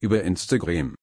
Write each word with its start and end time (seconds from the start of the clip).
über 0.00 0.22
Instagram. 0.22 0.94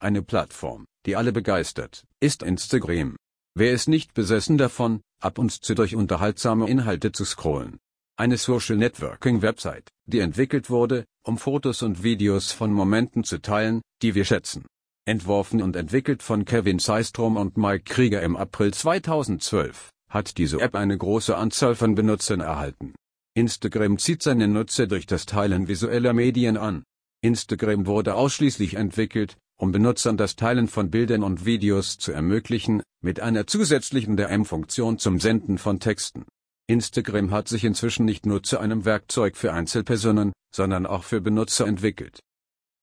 Eine 0.00 0.22
Plattform, 0.22 0.86
die 1.06 1.16
alle 1.16 1.32
begeistert, 1.32 2.04
ist 2.20 2.42
Instagram. 2.42 3.16
Wer 3.54 3.72
ist 3.72 3.88
nicht 3.88 4.12
besessen 4.12 4.58
davon, 4.58 5.00
ab 5.22 5.38
und 5.38 5.50
zu 5.50 5.74
durch 5.74 5.96
unterhaltsame 5.96 6.68
Inhalte 6.68 7.12
zu 7.12 7.24
scrollen? 7.24 7.78
Eine 8.18 8.36
Social 8.36 8.76
Networking 8.76 9.42
Website, 9.42 9.88
die 10.06 10.20
entwickelt 10.20 10.70
wurde, 10.70 11.04
um 11.22 11.38
Fotos 11.38 11.82
und 11.82 12.02
Videos 12.02 12.52
von 12.52 12.72
Momenten 12.72 13.24
zu 13.24 13.40
teilen, 13.40 13.82
die 14.02 14.14
wir 14.14 14.24
schätzen. 14.24 14.66
Entworfen 15.06 15.62
und 15.62 15.76
entwickelt 15.76 16.22
von 16.22 16.44
Kevin 16.44 16.78
Systrom 16.78 17.36
und 17.36 17.56
Mike 17.56 17.84
Krieger 17.84 18.22
im 18.22 18.36
April 18.36 18.74
2012, 18.74 19.90
hat 20.10 20.36
diese 20.36 20.60
App 20.60 20.74
eine 20.74 20.98
große 20.98 21.36
Anzahl 21.36 21.74
von 21.74 21.94
Benutzern 21.94 22.40
erhalten. 22.40 22.94
Instagram 23.34 23.98
zieht 23.98 24.22
seine 24.22 24.48
Nutzer 24.48 24.86
durch 24.86 25.06
das 25.06 25.26
Teilen 25.26 25.68
visueller 25.68 26.12
Medien 26.12 26.56
an. 26.56 26.84
Instagram 27.26 27.86
wurde 27.86 28.14
ausschließlich 28.14 28.74
entwickelt, 28.74 29.36
um 29.58 29.72
Benutzern 29.72 30.16
das 30.16 30.36
Teilen 30.36 30.68
von 30.68 30.90
Bildern 30.90 31.24
und 31.24 31.44
Videos 31.44 31.98
zu 31.98 32.12
ermöglichen, 32.12 32.82
mit 33.02 33.18
einer 33.20 33.48
zusätzlichen 33.48 34.16
DM-Funktion 34.16 34.98
zum 34.98 35.18
Senden 35.18 35.58
von 35.58 35.80
Texten. 35.80 36.24
Instagram 36.68 37.32
hat 37.32 37.48
sich 37.48 37.64
inzwischen 37.64 38.04
nicht 38.04 38.26
nur 38.26 38.44
zu 38.44 38.58
einem 38.58 38.84
Werkzeug 38.84 39.36
für 39.36 39.52
Einzelpersonen, 39.52 40.32
sondern 40.54 40.86
auch 40.86 41.02
für 41.02 41.20
Benutzer 41.20 41.66
entwickelt. 41.66 42.20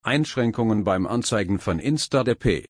Einschränkungen 0.04 0.84
beim 0.84 1.08
Anzeigen 1.08 1.60
von 1.60 1.80
Insta-DP. 1.80 2.66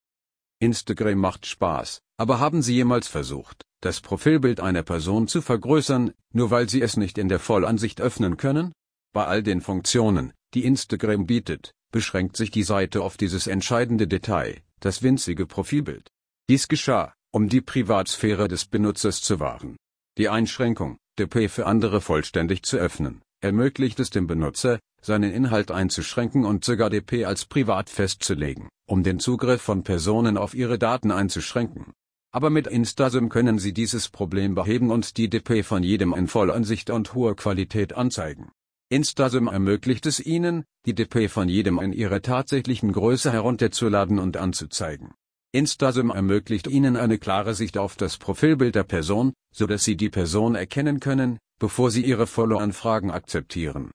Instagram 0.59 1.17
macht 1.17 1.47
Spaß, 1.47 2.01
aber 2.17 2.39
haben 2.39 2.61
Sie 2.61 2.75
jemals 2.75 3.07
versucht, 3.07 3.63
das 3.81 3.99
Profilbild 3.99 4.59
einer 4.59 4.83
Person 4.83 5.27
zu 5.27 5.41
vergrößern, 5.41 6.13
nur 6.33 6.51
weil 6.51 6.69
Sie 6.69 6.83
es 6.83 6.97
nicht 6.97 7.17
in 7.17 7.29
der 7.29 7.39
Vollansicht 7.39 7.99
öffnen 7.99 8.37
können? 8.37 8.73
Bei 9.11 9.25
all 9.25 9.41
den 9.41 9.61
Funktionen, 9.61 10.33
die 10.53 10.65
Instagram 10.65 11.25
bietet, 11.25 11.73
beschränkt 11.91 12.37
sich 12.37 12.51
die 12.51 12.63
Seite 12.63 13.01
auf 13.01 13.17
dieses 13.17 13.47
entscheidende 13.47 14.07
Detail, 14.07 14.61
das 14.79 15.03
winzige 15.03 15.45
Profilbild. 15.45 16.09
Dies 16.49 16.67
geschah, 16.67 17.13
um 17.31 17.49
die 17.49 17.61
Privatsphäre 17.61 18.47
des 18.47 18.65
Benutzers 18.65 19.21
zu 19.21 19.39
wahren. 19.39 19.77
Die 20.17 20.29
Einschränkung, 20.29 20.97
DP 21.17 21.49
für 21.49 21.65
andere 21.65 22.01
vollständig 22.01 22.63
zu 22.63 22.77
öffnen, 22.77 23.21
ermöglicht 23.41 23.99
es 23.99 24.09
dem 24.09 24.27
Benutzer, 24.27 24.79
seinen 25.01 25.31
Inhalt 25.31 25.71
einzuschränken 25.71 26.45
und 26.45 26.63
sogar 26.63 26.89
DP 26.89 27.25
als 27.25 27.45
privat 27.45 27.89
festzulegen, 27.89 28.69
um 28.87 29.03
den 29.03 29.19
Zugriff 29.19 29.61
von 29.61 29.83
Personen 29.83 30.37
auf 30.37 30.53
ihre 30.53 30.79
Daten 30.79 31.11
einzuschränken. 31.11 31.93
Aber 32.31 32.49
mit 32.49 32.67
Instasym 32.67 33.29
können 33.29 33.59
Sie 33.59 33.73
dieses 33.73 34.09
Problem 34.09 34.55
beheben 34.55 34.89
und 34.89 35.17
die 35.17 35.29
DP 35.29 35.63
von 35.63 35.83
jedem 35.83 36.13
in 36.13 36.27
Vollansicht 36.27 36.89
und 36.89 37.13
hoher 37.13 37.35
Qualität 37.35 37.93
anzeigen. 37.93 38.51
Instasym 38.89 39.47
ermöglicht 39.47 40.05
es 40.05 40.19
Ihnen, 40.19 40.65
die 40.85 40.93
DP 40.93 41.29
von 41.29 41.49
jedem 41.49 41.79
in 41.79 41.93
ihrer 41.93 42.21
tatsächlichen 42.21 42.91
Größe 42.91 43.31
herunterzuladen 43.31 44.19
und 44.19 44.37
anzuzeigen. 44.37 45.13
Instasym 45.51 46.09
ermöglicht 46.09 46.67
Ihnen 46.67 46.97
eine 46.97 47.17
klare 47.17 47.53
Sicht 47.53 47.77
auf 47.77 47.95
das 47.95 48.17
Profilbild 48.17 48.75
der 48.75 48.83
Person, 48.83 49.33
so 49.53 49.67
dass 49.67 49.83
Sie 49.83 49.95
die 49.95 50.09
Person 50.09 50.55
erkennen 50.55 50.99
können, 50.99 51.39
bevor 51.59 51.91
Sie 51.91 52.03
Ihre 52.03 52.27
Follow-Anfragen 52.27 53.11
akzeptieren. 53.11 53.91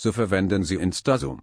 So 0.00 0.12
verwenden 0.12 0.64
Sie 0.64 0.76
Instasum. 0.76 1.40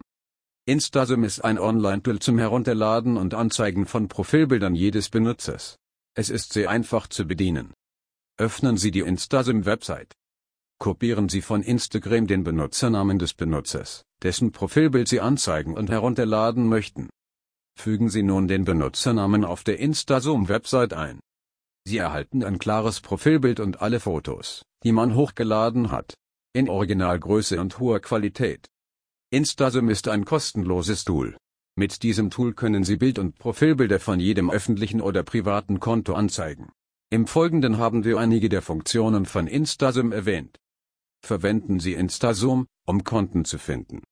Instasum 0.64 1.24
ist 1.24 1.44
ein 1.44 1.58
Online-Tool 1.58 2.18
zum 2.18 2.38
Herunterladen 2.38 3.16
und 3.16 3.34
Anzeigen 3.34 3.86
von 3.86 4.08
Profilbildern 4.08 4.74
jedes 4.74 5.08
Benutzers. 5.08 5.76
Es 6.14 6.30
ist 6.30 6.52
sehr 6.52 6.70
einfach 6.70 7.06
zu 7.06 7.26
bedienen. 7.26 7.74
Öffnen 8.38 8.76
Sie 8.76 8.90
die 8.90 9.00
Instasum-Website. 9.00 10.14
Kopieren 10.82 11.28
Sie 11.28 11.42
von 11.42 11.62
Instagram 11.62 12.26
den 12.26 12.42
Benutzernamen 12.42 13.20
des 13.20 13.34
Benutzers, 13.34 14.02
dessen 14.20 14.50
Profilbild 14.50 15.06
Sie 15.06 15.20
anzeigen 15.20 15.76
und 15.76 15.90
herunterladen 15.90 16.68
möchten. 16.68 17.08
Fügen 17.78 18.08
Sie 18.08 18.24
nun 18.24 18.48
den 18.48 18.64
Benutzernamen 18.64 19.44
auf 19.44 19.62
der 19.62 19.78
Instasum-Website 19.78 20.92
ein. 20.92 21.20
Sie 21.84 21.98
erhalten 21.98 22.42
ein 22.42 22.58
klares 22.58 23.00
Profilbild 23.00 23.60
und 23.60 23.80
alle 23.80 24.00
Fotos, 24.00 24.64
die 24.82 24.90
man 24.90 25.14
hochgeladen 25.14 25.92
hat. 25.92 26.14
In 26.52 26.68
Originalgröße 26.68 27.60
und 27.60 27.78
hoher 27.78 28.00
Qualität. 28.00 28.66
Instasum 29.30 29.88
ist 29.88 30.08
ein 30.08 30.24
kostenloses 30.24 31.04
Tool. 31.04 31.36
Mit 31.76 32.02
diesem 32.02 32.28
Tool 32.28 32.54
können 32.54 32.82
Sie 32.82 32.96
Bild- 32.96 33.20
und 33.20 33.38
Profilbilder 33.38 34.00
von 34.00 34.18
jedem 34.18 34.50
öffentlichen 34.50 35.00
oder 35.00 35.22
privaten 35.22 35.78
Konto 35.78 36.14
anzeigen. 36.14 36.72
Im 37.08 37.28
Folgenden 37.28 37.78
haben 37.78 38.02
wir 38.02 38.18
einige 38.18 38.48
der 38.48 38.62
Funktionen 38.62 39.26
von 39.26 39.46
Instasum 39.46 40.10
erwähnt 40.10 40.58
verwenden 41.24 41.80
Sie 41.80 41.94
Instazoom, 41.94 42.66
um 42.86 43.04
Konten 43.04 43.44
zu 43.44 43.58
finden. 43.58 44.02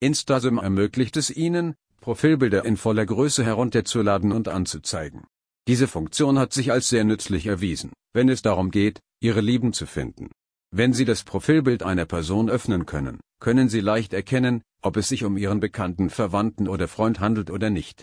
Instazoom 0.00 0.58
ermöglicht 0.58 1.16
es 1.16 1.30
Ihnen, 1.30 1.74
Profilbilder 2.00 2.64
in 2.64 2.76
voller 2.76 3.06
Größe 3.06 3.44
herunterzuladen 3.44 4.32
und 4.32 4.48
anzuzeigen. 4.48 5.24
Diese 5.66 5.88
Funktion 5.88 6.38
hat 6.38 6.52
sich 6.52 6.70
als 6.72 6.88
sehr 6.88 7.04
nützlich 7.04 7.46
erwiesen, 7.46 7.92
wenn 8.12 8.28
es 8.28 8.42
darum 8.42 8.70
geht, 8.70 9.00
Ihre 9.20 9.40
Lieben 9.40 9.72
zu 9.72 9.86
finden. 9.86 10.30
Wenn 10.70 10.92
Sie 10.92 11.04
das 11.04 11.22
Profilbild 11.22 11.82
einer 11.82 12.04
Person 12.04 12.50
öffnen 12.50 12.84
können, 12.84 13.20
können 13.40 13.68
Sie 13.68 13.80
leicht 13.80 14.12
erkennen, 14.12 14.62
ob 14.82 14.96
es 14.96 15.08
sich 15.08 15.24
um 15.24 15.36
Ihren 15.36 15.60
bekannten 15.60 16.10
Verwandten 16.10 16.68
oder 16.68 16.88
Freund 16.88 17.20
handelt 17.20 17.50
oder 17.50 17.70
nicht. 17.70 18.02